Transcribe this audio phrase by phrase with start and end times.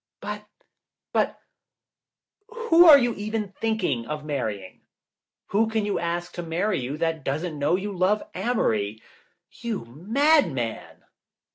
[0.19, 0.47] "But—
[1.13, 1.37] but,
[2.47, 4.81] who are you even thinking of marrying?
[5.49, 8.99] Who can you ask to marry you that doesn't know you love Amory?
[9.51, 11.03] You mad man!"